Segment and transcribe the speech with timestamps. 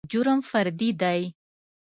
[0.11, 1.19] جرم فردي دى.